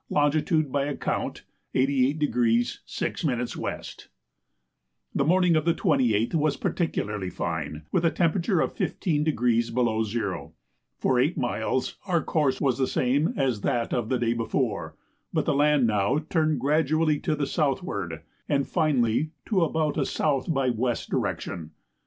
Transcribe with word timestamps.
longitude 0.09 0.71
by 0.71 0.85
account 0.85 1.43
88° 1.75 2.79
6' 2.83 3.21
W. 3.23 3.83
The 5.13 5.23
morning 5.23 5.55
of 5.55 5.63
the 5.65 5.75
28th 5.75 6.33
was 6.33 6.57
particularly 6.57 7.29
fine, 7.29 7.85
with 7.91 8.03
a 8.03 8.09
temperature 8.09 8.61
of 8.61 8.73
15° 8.73 9.71
below 9.71 10.03
zero. 10.03 10.55
For 10.97 11.19
eight 11.19 11.37
miles 11.37 11.97
our 12.07 12.23
course 12.23 12.59
was 12.59 12.79
the 12.79 12.87
same 12.87 13.35
as 13.37 13.61
that 13.61 13.93
of 13.93 14.09
the 14.09 14.17
day 14.17 14.33
before, 14.33 14.97
but 15.31 15.45
the 15.45 15.53
land 15.53 15.85
now 15.85 16.17
turned 16.31 16.59
gradually 16.59 17.19
to 17.19 17.35
the 17.35 17.45
southward, 17.45 18.23
and 18.49 18.67
finally 18.67 19.33
to 19.45 19.61
about 19.63 19.99
a 19.99 20.05
south 20.07 20.51
by 20.51 20.71
west 20.71 21.11
direction. 21.11 21.73